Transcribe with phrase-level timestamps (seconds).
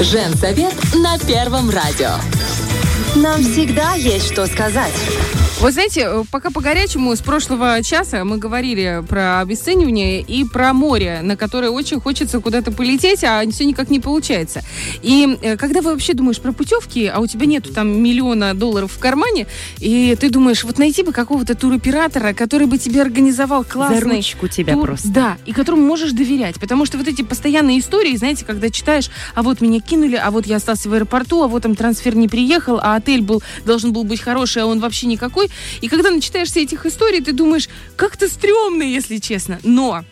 [0.00, 2.10] Женсовет на Первом радио.
[3.16, 4.94] Нам всегда есть что сказать.
[5.60, 10.72] Вот знаете, э, пока по горячему с прошлого часа мы говорили про обесценивание и про
[10.72, 14.62] море, на которое очень хочется куда-то полететь, а все никак не получается.
[15.02, 18.92] И э, когда вы вообще думаешь про путевки, а у тебя нету там миллиона долларов
[18.92, 19.48] в кармане,
[19.80, 24.46] и ты думаешь, вот найти бы какого-то туроператора, который бы тебе организовал классный За ручку
[24.46, 25.08] тебя тур, просто.
[25.08, 26.60] Да, и которому можешь доверять.
[26.60, 30.46] Потому что вот эти постоянные истории, знаете, когда читаешь, а вот меня кинули, а вот
[30.46, 34.04] я остался в аэропорту, а вот там трансфер не приехал, а отель был, должен был
[34.04, 35.47] быть хороший, а он вообще никакой.
[35.80, 39.60] И когда начинаешься этих историй, ты думаешь, как-то стрёмно, если честно.
[39.62, 40.04] Но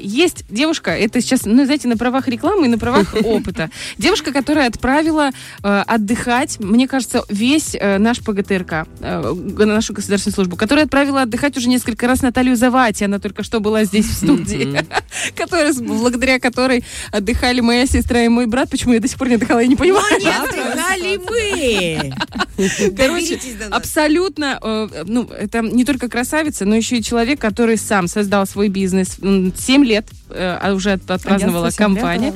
[0.00, 3.70] есть девушка, это сейчас, ну, знаете, на правах рекламы и на правах опыта.
[3.96, 5.30] Девушка, которая отправила
[5.62, 11.56] э, отдыхать, мне кажется, весь э, наш ПГТРК, э, нашу государственную службу, которая отправила отдыхать
[11.56, 14.80] уже несколько раз Наталью Завати, она только что была здесь в студии,
[15.36, 18.70] которая, благодаря которой отдыхали моя сестра и мой брат.
[18.70, 20.04] Почему я до сих пор не отдыхала, я не понимаю.
[20.16, 22.12] Отдыхали мы!
[22.96, 23.38] Короче,
[23.70, 28.68] абсолютно, э, ну, это не только красавица, но еще и человек, который сам создал свой
[28.68, 29.18] бизнес.
[29.58, 32.32] М, Семь лет э, а уже от- отпраздновала компания.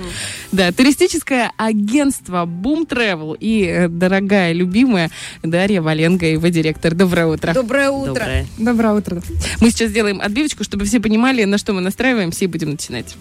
[0.51, 5.11] Да, туристическое агентство Boom Travel и э, дорогая, любимая
[5.43, 6.95] Дарья Валенко, его директор.
[6.95, 7.55] Доброе утро.
[7.55, 8.13] Доброе утро.
[8.13, 8.47] Доброе.
[8.59, 9.23] Доброе утро.
[9.61, 13.17] Мы сейчас сделаем отбивочку, чтобы все понимали, на что мы настраиваемся и будем начинать.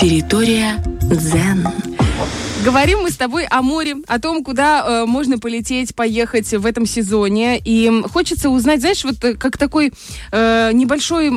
[0.00, 1.66] Территория Дзен.
[2.64, 6.86] Говорим мы с тобой о море, о том, куда э, можно полететь, поехать в этом
[6.86, 7.60] сезоне.
[7.64, 9.92] И хочется узнать, знаешь, вот э, как такой
[10.32, 11.30] э, небольшой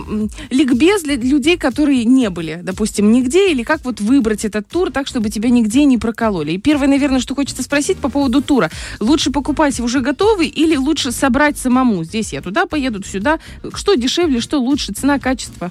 [0.50, 5.06] ликбез для людей, которые не были, допустим, нигде, или как вот выбрать этот тур так,
[5.06, 6.54] чтобы тебя нигде не прокололи.
[6.54, 8.72] И первое, наверное, что хочется спросить по поводу тура.
[9.00, 12.04] Лучше покупать уже готовый или лучше собрать самому?
[12.04, 13.40] Здесь я туда поеду, сюда.
[13.76, 14.92] Что дешевле, что лучше?
[14.92, 15.70] Цена, качество?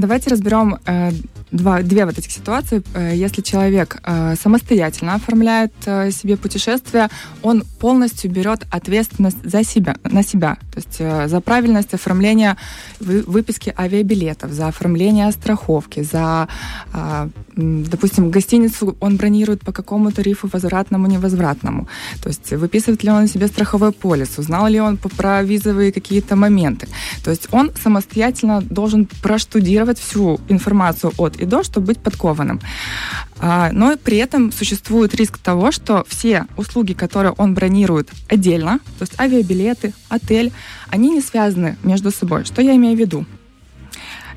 [0.00, 1.10] Давайте разберем э,
[1.50, 2.82] два, две вот этих ситуации.
[2.94, 7.08] Э, Если человек э, самостоятельно оформляет э, себе путешествие,
[7.42, 10.56] он полностью берет ответственность за себя, на себя.
[10.72, 12.56] То есть э, за правильность оформления
[12.98, 16.48] вы- выписки авиабилетов, за оформление страховки, за,
[16.94, 21.88] э, допустим, гостиницу он бронирует по какому тарифу возвратному, невозвратному.
[22.22, 26.86] То есть выписывает ли он себе страховой полис, узнал ли он про визовые какие-то моменты.
[27.22, 32.60] То есть он самостоятельно должен проштудировать всю информацию от и до, чтобы быть подкованным.
[33.38, 39.02] А, Но при этом существует риск того, что все услуги, которые он бронирует отдельно, то
[39.02, 40.52] есть авиабилеты, отель,
[40.88, 42.44] они не связаны между собой.
[42.44, 43.24] Что я имею в виду?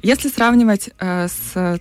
[0.01, 1.79] Если сравнивать э, с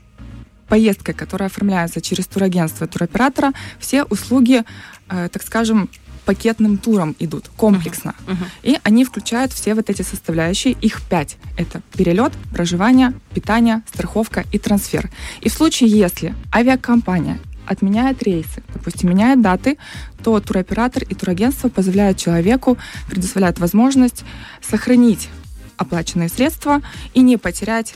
[0.68, 4.64] поездкой, которая оформляется через турагентство туроператора, все услуги,
[5.10, 5.90] э, так скажем,
[6.24, 8.14] пакетным туром идут комплексно.
[8.26, 8.44] Мгм.
[8.62, 11.36] И они включают все вот эти составляющие, их пять.
[11.56, 15.10] Это перелет, проживание, питание, страховка и трансфер.
[15.40, 19.78] И в случае, если авиакомпания отменяет рейсы, допустим, меняет даты,
[20.22, 22.76] то туроператор и турагентство позволяют человеку,
[23.08, 24.24] предоставляют возможность
[24.60, 25.28] сохранить
[25.76, 26.80] оплаченные средства
[27.14, 27.94] и не потерять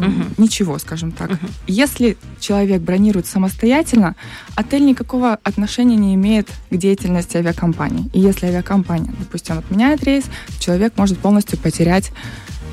[0.00, 0.34] Мгм.
[0.38, 1.30] ничего, скажем так.
[1.30, 1.48] Мгм.
[1.66, 4.14] Если человек бронирует самостоятельно,
[4.54, 8.10] отель никакого отношения не имеет к деятельности авиакомпании.
[8.12, 10.24] И если авиакомпания, допустим, отменяет рейс,
[10.58, 12.12] человек может полностью потерять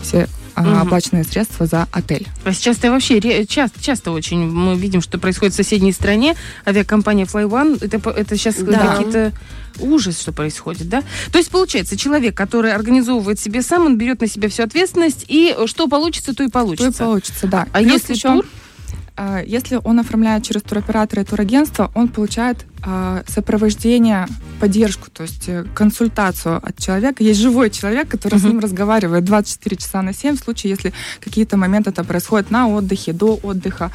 [0.01, 0.81] все Мгм.
[0.81, 2.28] оплаченные средства за отель.
[2.44, 6.35] А сейчас это вообще часто, часто очень мы видим, что происходит в соседней стране.
[6.67, 8.95] Авиакомпания Fly One, это, это сейчас Да.
[8.97, 9.31] какие-то
[9.79, 11.03] ужас, что происходит, да?
[11.31, 15.56] То есть, получается, человек, который организовывает себе сам, он берет на себя всю ответственность, и
[15.66, 17.03] что получится, то и То и получится.
[17.03, 17.67] получится, да.
[17.73, 18.45] А Плюс если еще, тур?
[19.16, 24.28] а, если он оформляет через туроператора и турагентство, он получает а, сопровождение,
[24.59, 27.23] поддержку, то есть э, консультацию от человека.
[27.23, 28.51] Есть живой человек, который с Мгм.
[28.51, 33.13] ним разговаривает 24 часа на 7, в случае, если какие-то моменты это происходят на отдыхе,
[33.13, 33.91] до отдыха.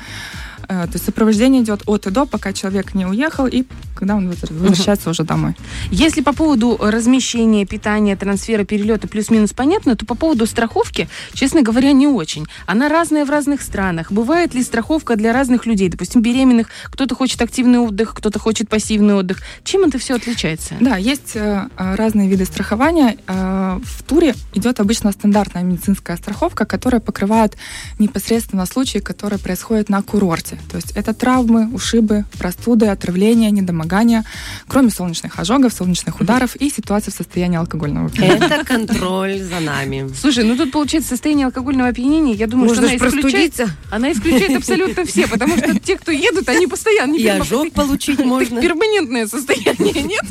[0.68, 3.64] Э, То есть сопровождение идет от и до, пока человек не уехал, и
[3.94, 5.54] когда он возвр- возвращается уже домой.
[5.90, 11.92] Если по поводу размещения, питания, трансфера, перелета плюс-минус понятно, то по поводу страховки, честно говоря,
[11.92, 12.46] не очень.
[12.66, 14.12] Она разная в разных странах.
[14.12, 15.88] Бывает ли страховка для разных людей?
[15.88, 19.38] Допустим, беременных, кто-то хочет активный отдых, кто-то хочет пассивный отдых.
[19.64, 20.74] Чем это все отличается?
[20.80, 23.16] Да, есть э, разные виды страхования.
[23.26, 27.56] Э, В туре идет обычно стандартная медицинская страховка, которая покрывает
[27.98, 30.57] непосредственно случаи, которые происходят на курорте.
[30.70, 34.24] То есть это травмы, ушибы, простуды, отравления, недомогания,
[34.66, 38.36] кроме солнечных ожогов, солнечных ударов и ситуации в состоянии алкогольного опьянения.
[38.46, 40.10] Это контроль за нами.
[40.18, 42.34] Слушай, ну тут получается состояние алкогольного опьянения.
[42.34, 43.54] Я думаю, Можно что она исключает,
[43.90, 48.60] она исключает абсолютно все, потому что те, кто едут, они постоянно И ожог получить можно.
[48.60, 50.24] перманентное состояние, нет?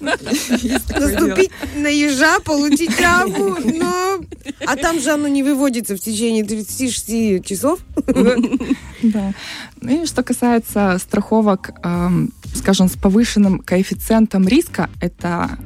[0.00, 4.20] Наступить на ежа, получить травму, но...
[4.66, 7.80] А там же оно не выводится в течение 36 часов.
[9.02, 9.32] Да.
[9.80, 15.58] Ну и что касается страховок, эм, скажем, с повышенным коэффициентом риска, это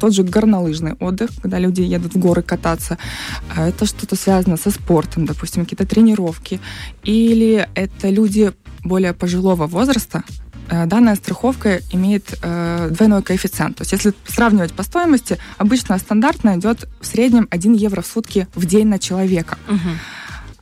[0.00, 2.98] тот же горнолыжный отдых, когда люди едут в горы кататься.
[3.54, 6.60] А Это что-то связано со спортом, допустим, какие-то тренировки.
[7.04, 8.52] Или это люди
[8.84, 10.24] более пожилого возраста,
[10.72, 13.76] Э, данная страховка имеет э, двойной коэффициент.
[13.76, 18.46] То есть если сравнивать по стоимости, обычно стандартная идет в среднем 1 евро в сутки
[18.54, 19.58] в день на человека.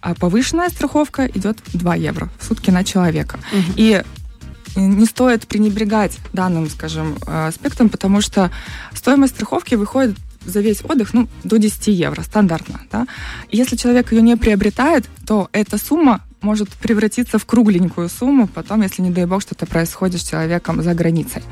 [0.00, 3.38] А повышенная страховка идет 2 евро в сутки на человека.
[3.76, 4.02] И
[4.76, 8.50] не стоит пренебрегать данным, скажем, э, аспектом, потому что
[8.94, 12.80] стоимость страховки выходит за весь отдых ну, до 10 евро, стандартно.
[12.90, 13.06] Да?
[13.50, 19.02] Если человек ее не приобретает, то эта сумма может превратиться в кругленькую сумму потом, если,
[19.02, 21.42] не дай бог, что-то происходит с человеком за границей.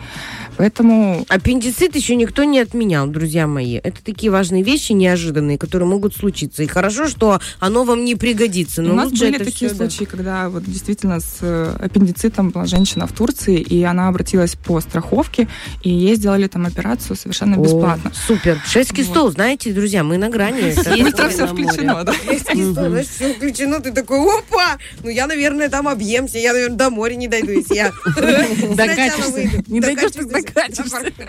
[0.59, 1.25] Поэтому...
[1.29, 3.75] Аппендицит еще никто не отменял, друзья мои.
[3.77, 6.65] Это такие важные вещи неожиданные, которые могут случиться.
[6.65, 8.83] И хорошо, что оно вам не пригодится.
[8.83, 12.67] Но У нас были это такие всё, случаи, когда вот действительно с э, аппендицитом была
[12.67, 15.47] женщина в Турции, и она обратилась по страховке,
[15.83, 17.63] и ей сделали там операцию совершенно да.
[17.63, 18.11] бесплатно.
[18.11, 18.61] О, супер.
[18.67, 19.11] Шведский Вот.
[19.11, 20.75] стол, знаете, друзья, мы на грани.
[21.03, 22.13] Быстро все включено, да?
[22.13, 24.79] Шведский стол, знаешь, все включено, ты такой, опа!
[25.05, 29.31] Ну, я, наверное, там объемся, я, наверное, до моря не дойду, если я сначала Докатишься.
[29.31, 29.65] выйду.
[29.69, 30.48] Не дойдешь, так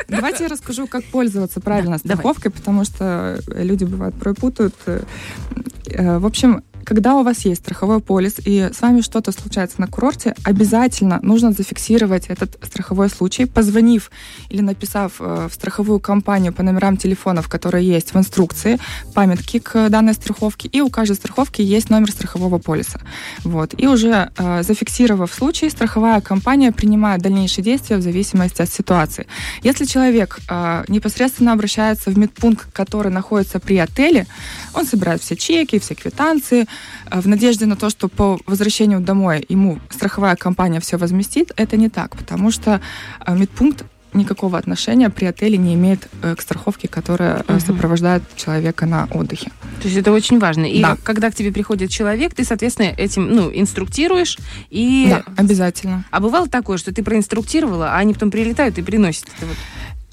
[0.07, 4.75] Давайте я расскажу, как пользоваться правильно страховкой, потому что люди бывают пропутают.
[4.85, 9.85] Э, В общем, когда у вас есть страховой полис и с вами что-то случается на
[9.85, 14.09] курорте, обязательно нужно зафиксировать этот страховой случай, позвонив
[14.49, 18.79] или написав э, в страховую компанию по номерам телефонов, которые есть в инструкции,
[19.13, 22.99] памятки к данной страховке, и у каждой страховки есть номер страхового полиса.
[23.43, 23.75] Вот.
[23.77, 29.27] И уже э, зафиксировав случай, страховая компания принимает дальнейшие действия в зависимости от ситуации.
[29.61, 34.25] Если человек э, непосредственно обращается в медпункт, который находится при отеле,
[34.73, 36.65] он собирает все чеки, все квитанции,
[37.11, 41.89] в надежде на то, что по возвращению домой ему страховая компания все возместит, это не
[41.89, 42.81] так, потому что
[43.25, 47.59] э, медпункт никакого отношения при отеле не имеет э, к страховке, которая э, Мгм.
[47.59, 49.51] сопровождает человека на отдыхе.
[49.81, 50.65] То есть это очень важно.
[50.65, 50.97] И Да.
[51.03, 54.37] когда к тебе приходит человек, ты, соответственно, этим, ну, инструктируешь.
[54.71, 55.07] И...
[55.09, 56.05] Да, обязательно.
[56.09, 59.57] А бывало такое, что ты проинструктировала, а они потом прилетают и приносят это вот.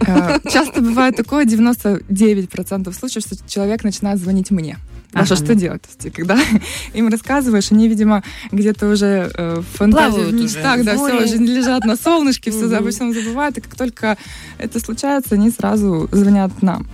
[0.07, 4.77] Э, Часто бывает такое, 99% случаев, что человек начинает звонить мне.
[5.17, 5.45] Даша, Ага.
[5.45, 5.83] что делать?
[5.83, 6.39] То есть, когда
[6.95, 8.23] им рассказываешь, они, видимо,
[8.53, 12.91] где-то уже э, в фантазии в мечтах, да, все, уже лежат на солнышке, все обо
[12.91, 14.17] всем забывают, и как только
[14.59, 16.87] это случается, они сразу звонят нам.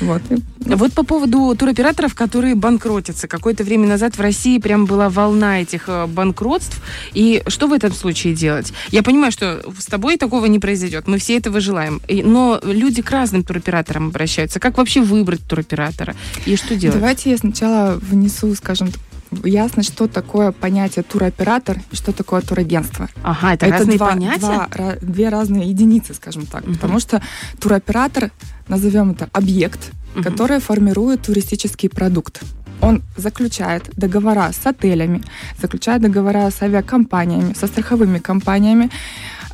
[0.00, 0.22] Вот.
[0.60, 3.28] Вот по поводу туроператоров, которые банкротятся.
[3.28, 6.82] Какое-то время назад в России прям была волна этих э, банкротств.
[7.14, 8.72] И что в этом случае делать?
[8.90, 11.06] Я понимаю, что с тобой такого не произойдет.
[11.06, 12.00] Мы все этого желаем.
[12.08, 14.60] Но люди к разным туроператорам обращаются.
[14.60, 16.14] Как вообще выбрать туроператора?
[16.44, 16.98] И что делать?
[16.98, 18.90] Давайте я сначала внесу, скажем,
[19.44, 23.08] ясность, что такое понятие туроператор и что такое турагентство.
[23.22, 24.40] Ага, это, разные два, понятия?
[24.40, 26.64] два две разные единицы, скажем так.
[26.64, 26.74] Мгм.
[26.74, 27.22] Потому что
[27.60, 28.30] туроператор,
[28.68, 30.22] назовем это объект, Мгм.
[30.24, 32.42] который формирует туристический продукт.
[32.80, 35.22] Он заключает договора с отелями,
[35.60, 38.90] заключает договора с авиакомпаниями, со страховыми компаниями,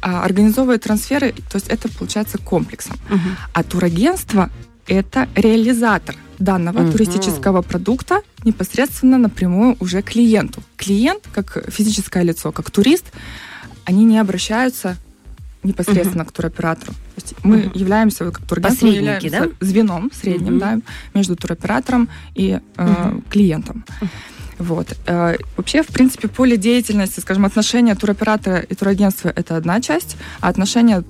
[0.03, 2.97] а, организовывает трансферы, то есть это получается комплексом.
[3.09, 3.37] Мгм.
[3.55, 4.51] А турагентство–
[4.87, 6.93] это реализатор данного Мгм.
[6.93, 10.63] туристического продукта непосредственно напрямую уже клиенту.
[10.77, 13.07] Клиент, как физическое лицо, как турист,
[13.85, 14.97] они не обращаются
[15.63, 16.93] непосредственно к туроператору.
[16.93, 17.73] То есть мы Мгм.
[17.75, 20.59] являемся, как мы Посредники, являемся звеном средним Мгм.
[20.59, 20.79] да,
[21.15, 23.23] между туроператором и э, Мгм.
[23.31, 23.85] клиентом.
[24.59, 24.95] Вот.
[25.07, 30.49] Э, Вообще, в принципе, поле деятельности, скажем, отношения туроператора и турагентства– это одна часть, а
[30.49, 31.03] отношения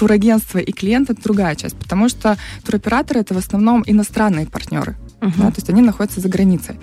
[0.00, 5.34] турагентства и клиента– это другая часть, потому что туроператоры– это в основном иностранные партнеры, Мгм.
[5.36, 6.80] да, то есть они находятся за границей.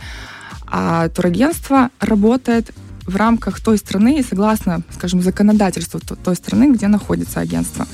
[0.67, 2.71] А турагентство работает
[3.07, 7.87] в рамках той страны и согласно, скажем, законодательству то- той страны, где находится агентство.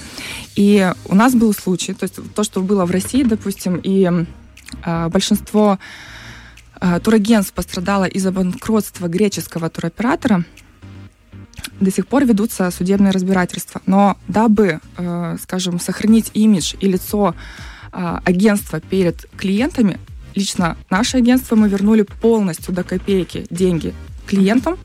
[0.57, 4.25] И у нас был случай, то есть то, что было в России, допустим, и
[4.85, 5.77] э, большинство
[6.81, 10.43] э, турагентств пострадало из-за банкротства греческого туроператора,
[11.79, 13.81] до сих пор ведутся судебные разбирательства.
[13.85, 17.35] Но дабы, э, скажем, сохранить имидж и лицо
[17.91, 19.99] э, агентства перед клиентами,
[20.35, 23.93] лично наше агентство мы вернули полностью до копейки деньги
[24.27, 24.77] клиентам,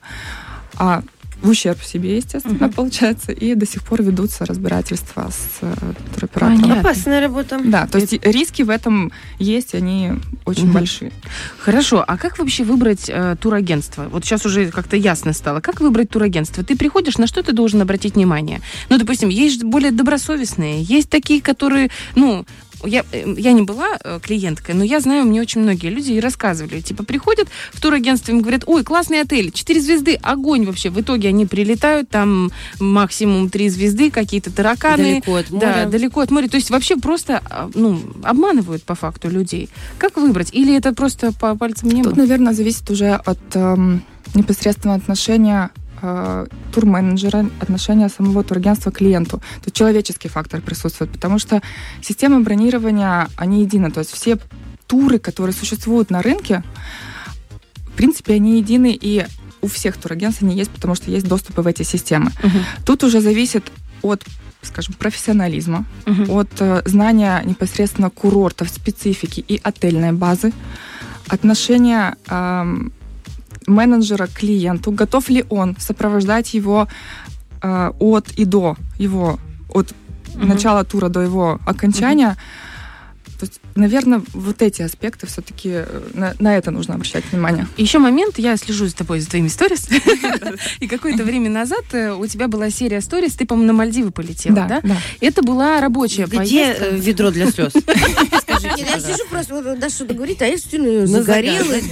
[0.76, 1.02] а
[1.42, 2.72] в ущерб себе, естественно, Мгм.
[2.72, 5.72] получается, и до сих пор ведутся разбирательства с э,
[6.14, 6.60] туроператором.
[6.60, 6.80] Понятно.
[6.80, 7.60] Опасная работа.
[7.64, 10.12] Да, то есть риски в этом есть, они
[10.44, 10.72] очень Мгм.
[10.72, 11.12] большие.
[11.58, 14.08] Хорошо, а как вообще выбрать э, турагентство?
[14.10, 15.60] Вот сейчас уже как-то ясно стало.
[15.60, 16.64] Как выбрать турагентство?
[16.64, 18.60] Ты приходишь, на что ты должен обратить внимание?
[18.90, 22.44] Ну, допустим, есть же более добросовестные, есть такие, которые, ну,
[22.84, 26.20] я, э, я не была э, клиенткой, но я знаю, мне очень многие люди и
[26.20, 26.80] рассказывали.
[26.80, 30.90] Типа приходят в турагентство, им говорят, ой, классный отель, 4 звезды, огонь вообще.
[30.90, 35.20] В итоге они прилетают, там максимум 3 звезды, какие-то тараканы.
[35.20, 35.60] Далеко от моря.
[35.60, 36.48] Да, далеко от моря.
[36.48, 39.68] То есть вообще просто а, ну, обманывают по факту людей.
[39.98, 40.52] Как выбрать?
[40.52, 42.10] Или это просто по пальцам неба?
[42.10, 44.02] Тут, наверное, зависит уже от эм,
[44.34, 45.70] непосредственного отношения
[46.02, 49.40] э, турменеджера, отношения самого турагентства к клиенту.
[49.64, 51.60] Тут человеческий фактор присутствует, потому что
[52.02, 53.90] системы бронирования, они едины.
[53.90, 54.38] То есть все
[54.86, 56.62] туры, которые существуют на рынке,
[57.86, 59.26] в принципе, они едины, и
[59.60, 62.30] у всех турагентств они есть, потому что есть доступы в эти системы.
[62.42, 62.60] Мгм.
[62.84, 64.24] Тут уже зависит от
[64.62, 66.30] скажем, профессионализма, Мгм.
[66.30, 70.52] от э, знания непосредственно курортов, специфики и отельной базы,
[71.28, 72.92] отношения эм,
[73.68, 76.88] менеджера к клиенту, готов ли он сопровождать его
[77.62, 79.38] э, от и до его,
[79.72, 79.94] от
[80.34, 80.48] Мгм.
[80.48, 82.36] начала тура до его окончания.
[83.40, 87.68] То есть, наверное, вот эти аспекты все-таки на, на это нужно обращать внимание.
[87.76, 89.88] Еще момент, я слежу за тобой, за твоими сторис.
[90.80, 94.66] И какое-то время назад э, у тебя была серия сторис, ты, по-моему, на Мальдивы полетела,
[94.68, 94.80] да?
[94.82, 94.96] да.
[95.20, 96.84] Это была рабочая Где поездка.
[96.86, 97.72] э, ведро для слез?
[98.62, 101.82] Я сижу просто, вот Даша что-то говорит, а я Девочки, загорелый,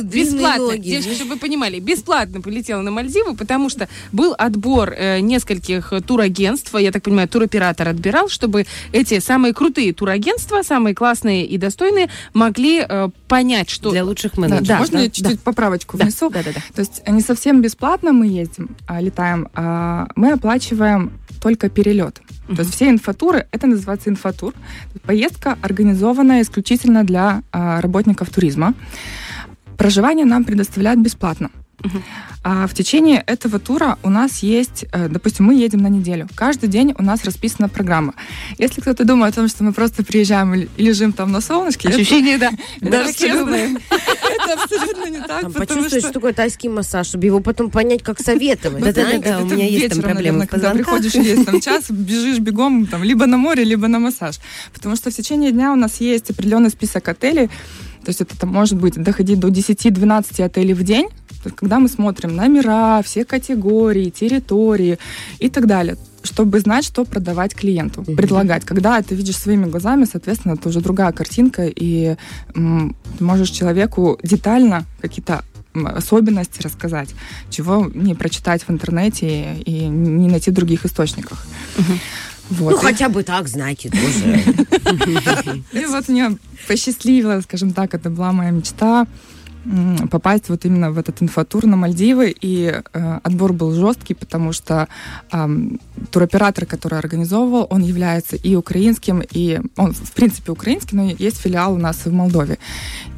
[0.00, 0.78] длинные бесплатно.
[0.78, 6.74] Девочки, чтобы вы понимали, бесплатно полетела на Мальдивы, потому что был отбор э, нескольких турагентств,
[6.74, 12.84] я так понимаю, туроператор отбирал, чтобы эти самые крутые турагентства, самые классные и достойные, могли
[12.86, 13.90] э, понять, что...
[13.90, 14.66] Для лучших менеджеров.
[14.66, 16.30] да, Можно я чуть-чуть поправочку внесу?
[16.30, 16.60] Да, да, да.
[16.74, 22.20] То есть не совсем бесплатно мы ездим, а, летаем, а мы оплачиваем только перелет.
[22.48, 24.54] То есть все инфотуры, это называется инфотур.
[25.04, 28.74] Поездка организованная исключительно для а, работников туризма.
[29.76, 31.50] Проживание нам предоставляют бесплатно.
[31.82, 32.02] Мгм.
[32.42, 36.26] А в течение этого тура у нас есть, э, допустим, мы едем на неделю.
[36.34, 38.14] Каждый день у нас расписана программа.
[38.56, 41.96] Если кто-то думает о том, что мы просто приезжаем и лежим там на солнышке, это-
[41.98, 42.50] Ощущение, да.
[42.80, 43.78] это и абсолютно- думаем.
[44.46, 48.02] Это абсолютно не так, Там почувствовать, что что такое тайский массаж, чтобы его потом понять,
[48.02, 48.82] как советовать.
[48.86, 53.26] Это- у меня есть там проблемы когда приходишь, есть там час, бежишь бегом там либо
[53.26, 54.36] на море, либо на массаж.
[54.72, 58.50] Потому что в течение дня у нас есть определенный список отелей, то есть это там
[58.52, 61.08] может быть доходить до 10-12 отелей в день,
[61.54, 64.98] когда мы смотрим номера, все категории, территории
[65.38, 68.16] и так далее чтобы знать, что продавать клиенту, Мгм.
[68.16, 68.64] предлагать.
[68.64, 72.16] Когда ты видишь своими глазами, соответственно, это уже другая картинка, и
[72.56, 75.44] м, ты можешь человеку детально какие-то
[75.84, 77.14] особенности рассказать,
[77.50, 81.46] чего не прочитать в интернете и не найти в других источниках.
[82.50, 82.72] Вот.
[82.72, 84.40] Ну, хотя бы так, знаете, тоже.
[85.72, 86.38] и вот мне
[86.68, 89.06] посчастливило, скажем так, это была моя мечта
[90.10, 94.88] попасть вот именно в этот инфотур на Мальдивы, и э, отбор был жесткий, потому что
[95.30, 95.78] ам,
[96.10, 101.74] туроператор, который организовывал, он является и украинским, и он, в принципе, украинский, но есть филиал
[101.74, 102.58] у нас в Молдове.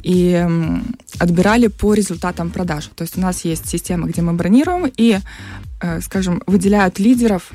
[0.03, 2.89] И м, отбирали по результатам продаж.
[2.95, 5.19] То есть у нас есть система, где мы бронируем, и,
[5.81, 7.51] э, скажем, выделяют лидеров,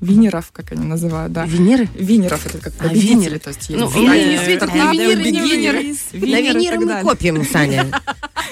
[0.00, 1.88] винеров, как они называют, да, Венеры?
[1.94, 3.38] Винеров это как А, победители, винеры.
[3.38, 4.92] то есть Ну, есть они винеры, не светят э, на да.
[4.92, 7.86] На винеры и виниры так мы копим, Саня.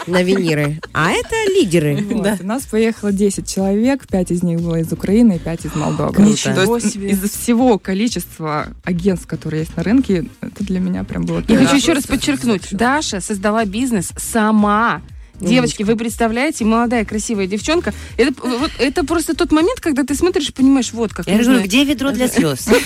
[0.07, 0.81] На виниры.
[0.93, 1.97] А это лидеры.
[2.11, 5.75] Вот, У нас поехало 10 человек, 5 из них было из Украины и 5 из
[5.75, 6.23] Молдовы.
[6.25, 7.11] Есть себе.
[7.11, 11.43] из всего количества агентств, которые есть на рынке, это для меня прям было...
[11.49, 15.03] Я хочу еще раз подчеркнуть, Даша создала бизнес сама.
[15.41, 17.93] Девочки, вы представляете, молодая красивая девчонка.
[18.17, 21.55] Это, вот, это просто тот момент, когда ты смотришь и понимаешь, вот как Я нужно-
[21.55, 22.69] говорю, где ведро для слез?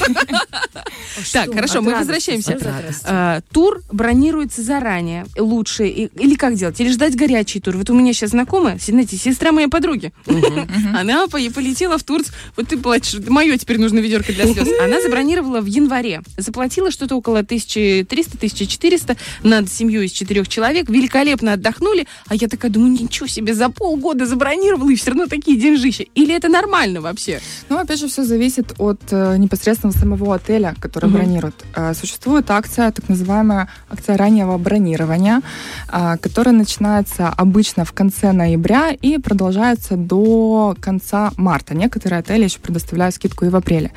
[1.33, 2.57] Так, хорошо, мы возвращаемся.
[3.05, 6.81] А, тур бронируется заранее, лучше, или как делать?
[6.81, 7.77] Или ждать горячий тур?
[7.77, 10.13] Вот у меня сейчас знакомая, знаете, сестра моей подруги.
[10.97, 12.35] Она по- полетела в Турцию.
[12.57, 14.69] Вот ты плачешь, мое теперь нужно ведерко для слез.
[14.81, 16.23] Она забронировала в январе.
[16.37, 20.89] Заплатила что-то около 1300-1400 над семью из четырех человек.
[20.89, 22.07] Великолепно отдохнули.
[22.27, 26.05] А я такая думаю, ничего себе, за полгода забронировала, и все равно такие деньжища.
[26.15, 27.41] Или это нормально вообще?
[27.69, 31.19] Ну, опять же, все зависит от э, непосредственно самого отеля, который Мгм.
[31.19, 31.55] бронирует.
[31.75, 35.43] Э, существует акция, так называемая акция раннего бронирования,
[35.89, 41.75] а, которая начинается обычно в конце ноября и продолжается до конца марта.
[41.75, 43.93] Некоторые отели еще предоставляют скидку и в апреле.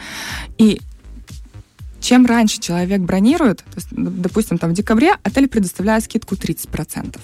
[0.57, 0.81] И
[2.01, 7.17] чем раньше человек бронирует, то есть, допустим, там в декабре отель предоставляет скидку 30%.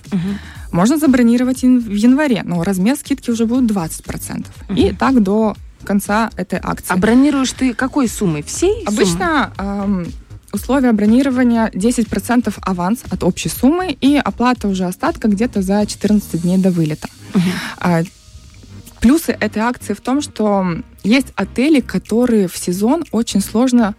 [0.72, 4.46] Можно забронировать в январе, но размер скидки уже будет 20%.
[4.76, 6.94] И так до конца этой акции.
[6.94, 8.44] А бронируешь ты какой суммой?
[8.44, 8.84] Всей?
[8.86, 10.08] Обычно эм,
[10.52, 16.58] условия бронирования 10% аванс от общей суммы и оплата уже остатка где-то за 14 дней
[16.58, 17.08] до вылета.
[17.78, 18.04] А,
[19.00, 20.66] Плюсы этой акции в том, что
[21.04, 23.96] есть отели, которые в сезон очень сложно,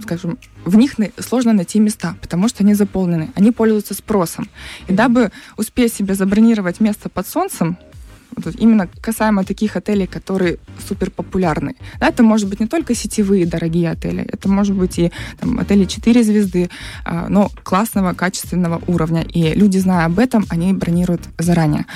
[0.00, 4.48] скажем, в них сложно найти места, потому что они заполнены, они пользуются спросом.
[4.88, 7.78] И дабы успеть себе забронировать место под солнцем,
[8.36, 11.74] вот именно касаемо таких отелей, которые супер популярны.
[12.00, 15.84] Да, это может быть не только сетевые дорогие отели, это может быть и там, отели
[15.84, 16.70] 4 звезды,
[17.04, 19.22] а, но классного, качественного уровня.
[19.22, 21.86] И люди, зная об этом, они бронируют заранее.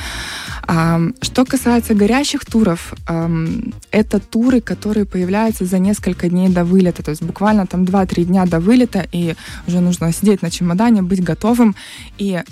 [0.67, 7.03] А, Что касается горящих туров, ам, это туры, которые появляются за несколько дней до вылета,
[7.03, 9.35] то есть буквально там 2-3 дня до вылета, и
[9.67, 11.75] уже нужно сидеть на чемодане, быть готовым,
[12.19, 12.43] и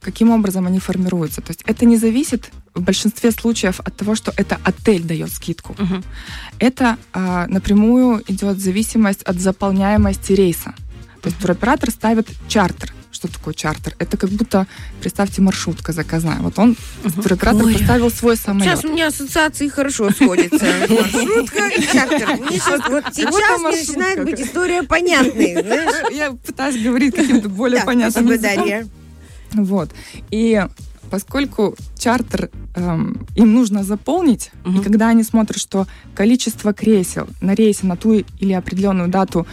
[0.00, 1.40] каким образом они формируются.
[1.40, 5.74] То есть это не зависит в большинстве случаев от того, что это отель дает скидку.
[5.78, 6.04] Мгм.
[6.58, 10.74] Это а, напрямую идет зависимость от заполняемости рейса.
[11.22, 12.92] То есть туроператор ставит чартер.
[13.10, 13.96] Что такое чартер?
[13.98, 14.66] Это как будто,
[15.00, 16.38] представьте, маршрутка заказная.
[16.38, 16.76] Вот он,
[17.22, 17.72] туроператор, Ой.
[17.72, 18.68] поставил свой самолет.
[18.68, 20.64] Сейчас у меня ассоциации хорошо сходятся.
[20.88, 22.36] Маршрутка и чартер.
[22.38, 26.12] Вот сейчас начинает быть история понятной, знаешь?
[26.12, 28.68] Я пытаюсь говорить каким-то более понятным спасибо, языком.
[28.68, 28.88] Дарья.
[29.54, 29.90] Вот.
[30.30, 30.64] И
[31.10, 34.82] поскольку чартер эм, им нужно заполнить, и Мгм.
[34.82, 39.46] когда они смотрят, что количество кресел на рейсе на ту или определенную дату,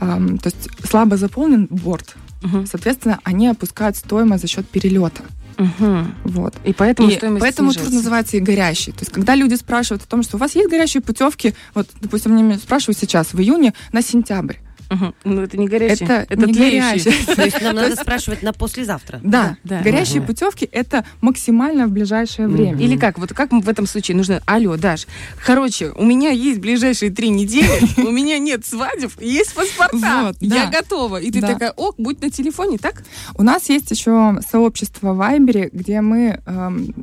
[0.00, 2.66] эм, то есть слабо заполнен борт, Мгм.
[2.66, 5.22] соответственно, они опускают стоимость за счет перелета.
[5.56, 6.14] Мгм.
[6.24, 6.54] Вот.
[6.64, 7.96] И поэтому И стоимость поэтому тур снижается.
[7.96, 8.92] называется и горящий.
[8.92, 12.32] То есть, когда люди спрашивают о том, что у вас есть горящие путевки, вот, допустим,
[12.32, 14.56] мне спрашивают сейчас, в июне, на сентябрь.
[14.90, 15.14] Мгм.
[15.24, 17.26] Ну, это не горячий, Это, это не горящий.
[17.34, 19.20] То есть нам надо спрашивать на послезавтра.
[19.22, 19.82] Да, Да.
[19.82, 20.26] горящие Ага.
[20.28, 22.80] путевки это максимально в ближайшее время.
[22.80, 23.18] Или как?
[23.18, 24.40] Вот как в этом случае нужно...
[24.46, 25.06] Алло, Даш,
[25.44, 27.68] короче, у меня есть ближайшие три недели,
[28.06, 31.20] у меня нет свадеб, есть паспорта, я готова.
[31.20, 33.02] И ты такая, ок, будь на телефоне, так?
[33.34, 36.94] У нас есть еще сообщество в Вайбере, где мы эм,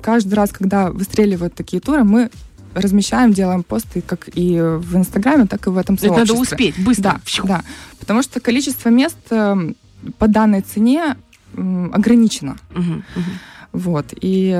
[0.00, 2.30] каждый раз, когда выстреливают такие туры, мы
[2.74, 6.68] размещаем, делаем посты как и в Инстаграме, так и в этом Это надо сообществе.
[6.68, 7.02] успеть, быстро.
[7.02, 7.62] Да, да.
[8.00, 9.76] Потому что количество мест эм,
[10.18, 11.16] по данной цене
[11.54, 12.56] ограничено.
[12.70, 13.24] Мгм, мгм.
[13.72, 14.06] Вот.
[14.20, 14.50] И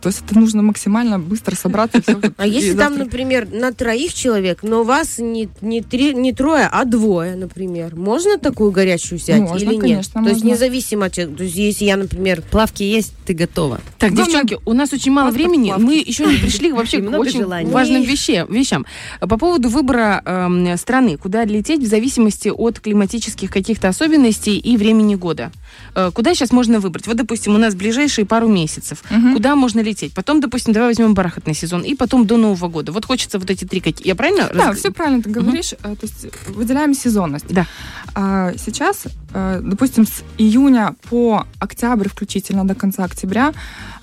[0.00, 2.02] то есть это нужно максимально быстро собраться.
[2.36, 6.84] А если там, например, на троих человек, но вас не, не, три, не трое, а
[6.84, 9.80] двое, например, можно такую горячую взять Можно, или нет?
[9.80, 11.38] конечно, То есть независимо от человека.
[11.38, 13.80] То есть если я, например, Плавки есть, ты готова.
[13.98, 15.82] Так, Главное, девчонки, у нас очень мало времени, плавки.
[15.84, 17.70] мы еще не пришли вообще к очень желаний.
[17.70, 18.02] важным
[18.48, 18.84] вещам.
[19.20, 25.14] По поводу выбора эм, страны, куда лететь в зависимости от климатических каких-то особенностей и времени
[25.14, 25.52] года.
[25.94, 27.06] Э, куда сейчас можно выбрать?
[27.06, 29.02] Вот, допустим, у нас ближайшие пару месяцев.
[29.10, 29.34] Мгм.
[29.34, 30.14] Куда можно лететь?
[30.14, 32.90] Потом, допустим, давай возьмем бархатный сезон, и потом до Нового года.
[32.92, 34.08] Вот хочется вот эти три какие.
[34.08, 34.48] Я правильно?
[34.54, 35.74] Да, разг- все правильно ты говоришь.
[35.74, 37.46] Э, То есть выделяем сезонность.
[37.54, 37.66] Да.
[38.14, 43.52] А сейчас, э, допустим, с июня по октябрь включительно до конца октября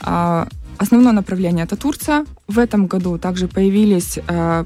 [0.02, 2.26] а, основное направление это Турция.
[2.48, 4.66] В этом году также появились э,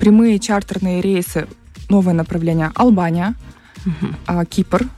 [0.00, 1.46] прямые чартерные рейсы,
[1.90, 3.34] новое направление Албания,
[4.26, 4.88] а, Кипр,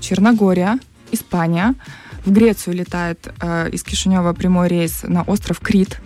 [0.00, 0.78] Черногория,
[1.12, 1.74] Испания.
[2.24, 6.00] В Грецию летает э, из Кишинева прямой рейс на остров Крит.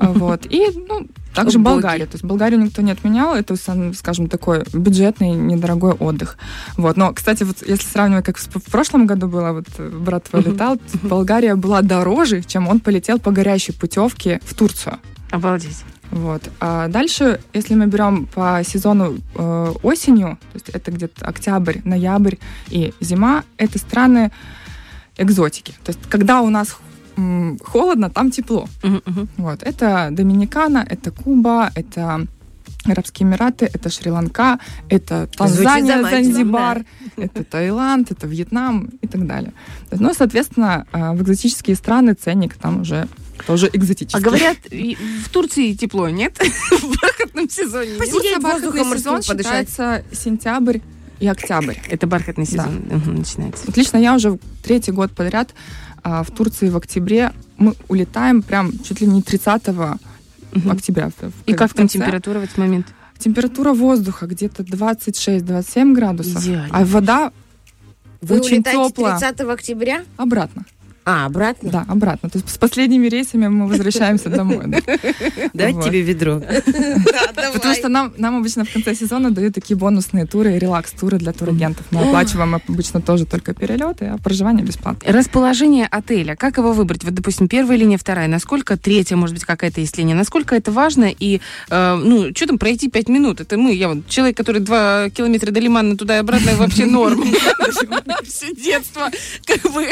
[0.00, 0.46] Вот.
[0.46, 1.74] И, ну, также Боги.
[1.74, 2.06] Болгария.
[2.06, 3.34] То есть Болгарию никто не отменял.
[3.34, 6.38] Это, скажем, такой бюджетный, недорогой отдых.
[6.76, 6.96] Вот.
[6.96, 11.54] Но, кстати, вот если сравнивать, как в прошлом году было, вот брат твой летал, Болгария
[11.54, 14.98] была дороже, чем он полетел по горящей путевке в Турцию.
[15.30, 15.84] Обалдеть.
[16.10, 16.50] Вот.
[16.58, 22.36] А дальше, если мы берем по сезону э, осенью, то есть это где-то октябрь, ноябрь
[22.68, 24.32] и зима, это страны
[25.20, 25.74] экзотики.
[25.84, 26.76] То есть когда у нас
[27.64, 28.66] холодно, там тепло.
[28.82, 29.28] Мгм, мгм.
[29.36, 29.62] Вот.
[29.62, 32.26] Это Доминикана, это Куба, это
[32.84, 36.84] Арабские Эмираты, это Шри-Ланка, это Танзания, Занзибар,
[37.16, 39.52] это Таиланд, это Вьетнам и так далее.
[39.90, 43.06] Ну, соответственно, э, в экзотические страны ценник там уже
[43.46, 44.18] тоже экзотический.
[44.18, 46.38] А говорят, в Турции тепло, нет?
[46.70, 47.98] В бархатном сезоне.
[47.98, 49.68] Посидеть Турция воздухом сезон подышать.
[49.68, 50.78] считается сентябрь
[51.20, 51.76] и октябрь.
[51.88, 52.50] Это бархатный Да.
[52.64, 53.64] сезон мгм, начинается.
[53.66, 55.54] Вот лично я уже третий год подряд
[56.02, 59.98] а, в Турции в октябре мы улетаем прям чуть ли не 30
[60.52, 60.70] Мгм.
[60.70, 61.10] октября.
[61.10, 61.98] в- в И как там конце.
[61.98, 62.86] температура в этот момент?
[63.18, 66.68] Температура воздуха где-то 26-27 градусов, Идеально.
[66.72, 67.32] а вода
[68.22, 69.18] вы очень улетаете теплая.
[69.18, 70.04] 30 октября?
[70.16, 70.64] Обратно.
[71.10, 71.70] А, обратно?
[71.70, 72.30] Да, обратно.
[72.30, 74.64] То есть с последними рейсами мы возвращаемся домой.
[74.66, 74.78] да.
[75.52, 76.40] Дать тебе ведро.
[77.52, 81.86] Потому что нам, нам обычно в конце сезона дают такие бонусные туры, релакс-туры для турагентов.
[81.90, 85.12] Мы оплачиваем обычно тоже только перелеты, а проживание бесплатно.
[85.12, 87.02] Расположение отеля, как его выбрать?
[87.02, 88.28] Вот, допустим, первая линия, вторая.
[88.28, 90.14] Насколько третья, может быть, какая-то есть линия?
[90.14, 91.10] Насколько это важно?
[91.10, 93.40] И, э, ну, что там пройти пять минут?
[93.40, 97.24] Это мы, я вот человек, который два километра до Лимана туда и обратно, вообще норм.
[98.22, 99.10] Все детство.
[99.44, 99.88] Как бы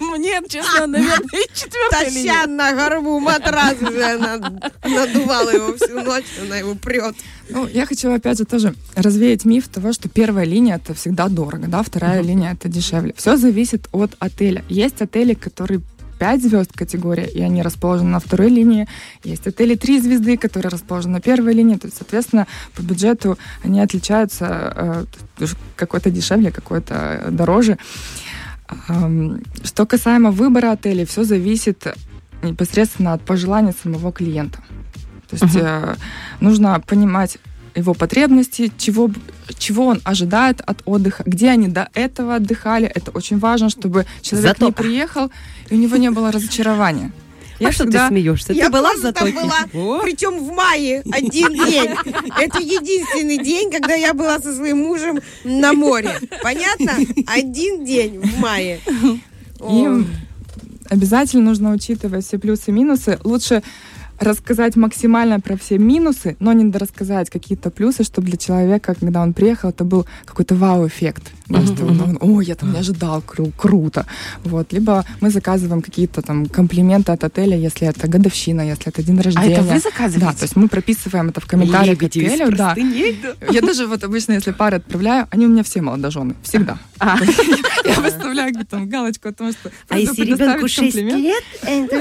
[0.00, 2.32] мне, честно, наверное, и четвертая линия.
[2.34, 7.14] Таща на горбу матрас уже над- надувала его всю ночь, она его прет.
[7.50, 11.66] Ну, я хочу, опять же, тоже развеять миф того, что первая линия это всегда дорого,
[11.68, 13.14] да, вторая линия это дешевле.
[13.16, 14.64] Все зависит от отеля.
[14.68, 15.80] Есть отели, которые
[16.18, 18.88] 5 звезд категория, и они расположены на второй линии.
[19.22, 21.76] Есть отели 3 звезды, которые расположены на первой линии.
[21.76, 25.06] То есть, соответственно, по бюджету они отличаются
[25.38, 27.72] э, какой-то дешевле, какой-то дороже.
[27.72, 27.76] Ам,
[29.64, 31.86] Что касаемо выбора отелей, все зависит
[32.42, 34.58] непосредственно от пожеланий самого клиента.
[35.28, 35.96] То есть э,
[36.40, 37.38] нужно понимать
[37.74, 39.10] его потребности, чего,
[39.58, 42.86] чего он ожидает от отдыха, где они до этого отдыхали.
[42.86, 45.30] Это очень важно, чтобы человек Зато- не приехал,
[45.68, 47.12] и у него не было разочарования.
[47.60, 48.52] А что всегда- ты смеешься?
[48.52, 49.44] Я ты была в тоже там Затоке?
[49.72, 51.90] была, причем в мае, один день.
[52.38, 56.18] Это единственный день, когда я была со своим мужем на море.
[56.42, 56.92] Понятно?
[57.26, 58.80] Один день в мае.
[59.68, 59.88] И
[60.88, 63.18] обязательно нужно учитывать все плюсы и минусы.
[63.24, 63.62] Лучше
[64.18, 69.32] рассказать максимально про все минусы, но не рассказать какие-то плюсы, чтобы для человека, когда он
[69.32, 71.22] приехал, это был какой-то вау-эффект.
[71.46, 74.04] Что он, он, О, я там не ожидал, кру- круто.
[74.44, 74.72] Вот.
[74.72, 79.22] Либо мы заказываем какие-то там комплименты от отеля, если это годовщина, если это день А
[79.22, 79.52] рождения.
[79.54, 80.26] это вы заказываете?
[80.26, 82.56] Да, то есть мы прописываем это в комментариях к отелю.
[82.56, 82.74] Да.
[83.50, 86.34] Я даже вот обычно, если пары отправляю, они у меня все молодожены.
[86.42, 86.78] Всегда.
[86.98, 87.16] А.
[87.84, 91.22] Я выставляю там галочку о том, что А просто если ребенку предоставить 6 комплимент.
[91.22, 91.96] лет, это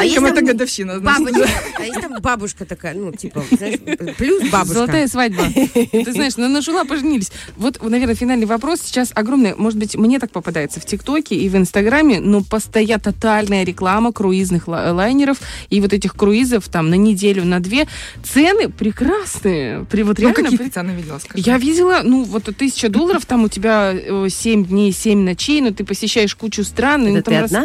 [0.00, 1.49] А А годовщина, значит.
[1.78, 3.78] А есть там бабушка такая, ну, типа, знаешь,
[4.18, 4.74] плюс бабушка.
[4.74, 5.44] Золотая свадьба.
[5.54, 7.30] Ты знаешь, на Нажула поженились.
[7.56, 9.54] Вот, наверное, финальный вопрос сейчас огромный.
[9.56, 14.68] Может быть, мне так попадается в ТикТоке и в Инстаграме, но постоянно тотальная реклама круизных
[14.68, 15.38] ла- лайнеров
[15.70, 17.86] и вот этих круизов там на неделю, на две.
[18.24, 19.84] Цены прекрасные.
[19.86, 21.42] При, вот Ну, реально какие при- цены видела, скажи?
[21.46, 25.70] Я видела, ну, вот тысяча долларов, там у тебя э, семь дней, семь ночей, но
[25.70, 27.60] ты посещаешь кучу стран, и ну, там одна?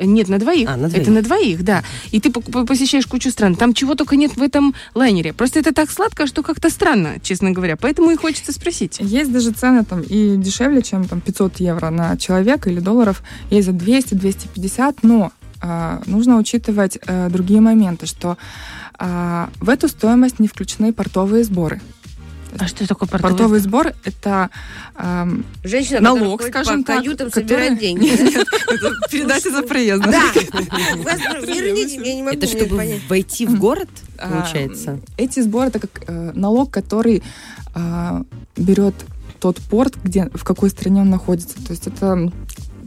[0.00, 0.68] Нет, на двоих.
[0.68, 1.02] А, на двоих.
[1.02, 1.82] Это на двоих, да.
[2.10, 3.54] И ты посещаешь кучу стран.
[3.54, 5.32] Там чего только нет в этом лайнере.
[5.32, 7.76] Просто это так сладко, что как-то странно, честно говоря.
[7.76, 8.98] Поэтому и хочется спросить.
[9.00, 13.22] Есть даже цены там и дешевле, чем там 500 евро на человека или долларов.
[13.50, 18.36] Есть за 200-250, но а, нужно учитывать а, другие моменты, что
[18.98, 21.80] а, в эту стоимость не включены портовые сборы.
[22.58, 24.50] А что такое Портовый сбор— это
[24.94, 27.02] ам, Женщина, налог, скажем по так.
[27.04, 28.06] каютам, который- деньги.
[29.10, 30.02] Передача за проезд.
[30.04, 30.22] Да.
[30.34, 33.00] Верните, я не могу Это чтобы понять.
[33.08, 33.88] войти в город,
[34.18, 35.00] А, получается?
[35.16, 37.22] Эти сборы это как э, налог, который
[37.74, 38.22] а,
[38.56, 38.94] берет
[39.40, 41.56] тот порт, где в какой стране он находится.
[41.64, 42.30] То есть это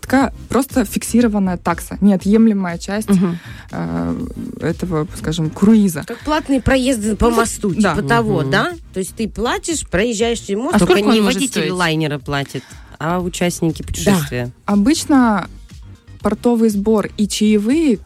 [0.07, 3.37] такая просто фиксированная такса, неотъемлемая часть Мгм.
[3.71, 4.17] а,
[4.61, 6.03] этого, скажем, круиза.
[6.07, 7.93] Как платные проезды по мосту, да.
[7.93, 8.51] типа того, Мгм.
[8.51, 8.73] да?
[8.93, 10.75] То есть ты платишь, проезжаешь через мост.
[10.75, 11.71] А Только не стоить?
[11.71, 12.63] лайнера платят,
[12.99, 14.51] а участники путешествия.
[14.65, 15.49] Обычно
[16.21, 17.99] портовый сбор и чаевые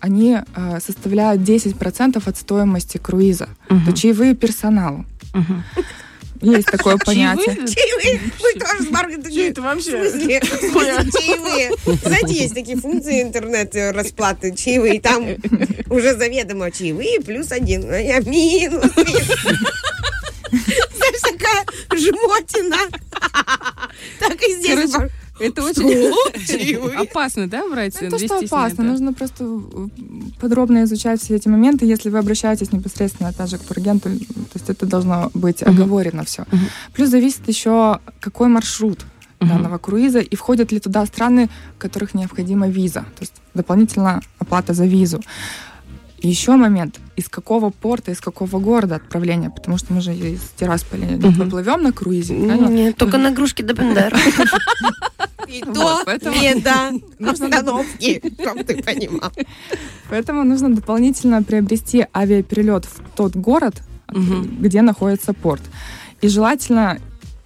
[0.00, 3.48] они а, составляют 10% от стоимости круиза.
[3.68, 3.84] Мгм.
[3.84, 5.04] То чаевые персоналу.
[5.34, 5.64] Мгм.
[6.40, 7.54] Есть такое понятие.
[7.54, 7.68] Чаевые?
[7.74, 8.20] Чаевые.
[8.40, 9.98] Мы тоже с такие, это вообще?
[9.98, 10.40] В смысле?
[10.40, 11.70] Чаевые.
[12.02, 14.96] Знаете, есть такие функции интернет-расплаты чаевые.
[14.96, 15.26] и Там
[15.90, 17.90] уже заведомо чаевые плюс один.
[17.90, 18.92] А я минус.
[20.50, 22.76] Знаешь, такая жмотина.
[24.18, 24.90] Так и здесь.
[25.40, 28.00] Это очень опасно, да, брать?
[28.02, 29.60] Не то, что 200 опасно, нужно просто
[30.40, 31.86] подробно изучать все эти моменты.
[31.86, 36.44] Если вы обращаетесь непосредственно, опять же, к турагенту, то есть это должно быть оговорено все.
[36.92, 39.04] Плюс зависит еще, какой маршрут
[39.40, 44.74] данного круиза и входят ли туда страны, в которых необходима виза, то есть дополнительная оплата
[44.74, 45.20] за визу.
[46.20, 51.04] Еще момент, из какого порта, из какого города отправление, потому что мы же из Тирасполя
[51.06, 51.34] не Мгм.
[51.44, 52.34] поплывем на круизе?
[52.34, 54.18] Нет, только нагрузки до Бендера.
[55.48, 56.92] И Вот, то поэтому не до
[57.30, 59.32] остановки, чтобы ты понимал.
[60.10, 65.62] Поэтому нужно дополнительно приобрести авиаперелет в тот город, где находится порт.
[66.20, 66.98] И желательно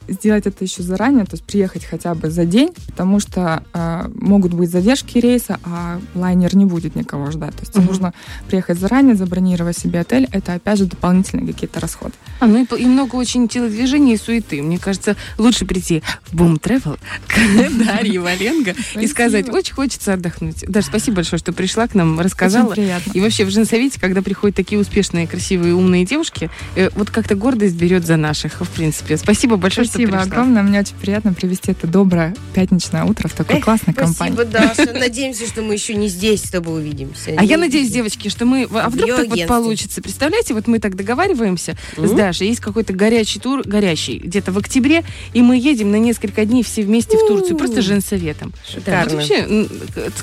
[0.09, 4.53] сделать это еще заранее, то есть приехать хотя бы за день, потому что э, могут
[4.53, 7.55] быть задержки рейса, а лайнер не будет никого ждать.
[7.55, 7.87] То есть Мгм.
[7.87, 8.15] нужно
[8.49, 10.29] приехать заранее, забронировать себе отель.
[10.33, 12.13] Это опять же дополнительные какие-то расходы.
[12.41, 14.63] А, ну и, и много очень телодвижений и суеты.
[14.63, 20.65] Мне кажется, лучше прийти в Boom Travel к Дарье Валенго и сказать, очень хочется отдохнуть.
[20.69, 22.75] Даже спасибо большое, что пришла к нам, рассказала.
[23.15, 27.75] И вообще в женсовете, когда приходят такие успешные, красивые, умные девушки, э, вот как-то гордость
[27.77, 29.17] берет за наших, в принципе.
[29.17, 30.63] Спасибо большое, Спасибо огромное.
[30.63, 34.35] Мне очень приятно провести это доброе пятничное утро в такой Эх, классной компании.
[34.35, 34.93] Спасибо, Даша.
[34.99, 37.35] Надеемся, что мы еще не здесь с тобой увидимся.
[37.37, 38.69] А я надеюсь, девочки, что мы...
[38.73, 40.01] А вдруг так вот получится?
[40.01, 42.13] Представляете, вот мы так договариваемся с.
[42.13, 42.49] Дашей.
[42.49, 46.83] Есть какой-то горячий тур, горящий, где-то в октябре, и мы едем на несколько дней все
[46.83, 48.53] вместе в Турцию, просто с женсоветом.
[48.69, 49.17] Шикарно.
[49.17, 49.69] вообще,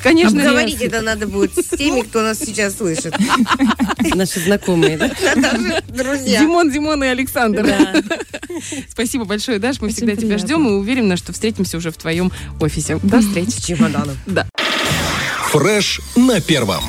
[0.02, 3.16] конечно, Обговорить я- это надо будет с теми, кто нас сейчас слышит.
[4.16, 5.12] Наши знакомые, да?
[5.88, 6.40] Друзья.
[6.42, 7.68] Димон, Димон и Александр.
[8.90, 9.80] Спасибо большое, Даш.
[9.82, 10.48] Мы Очень всегда тебя приятно.
[10.48, 13.00] ждем и уверены, что встретимся уже в твоем офисе.
[13.04, 13.50] До встречи.
[13.52, 14.18] С чемоданом.
[14.26, 14.48] Да.
[15.52, 16.84] Фреш на первом.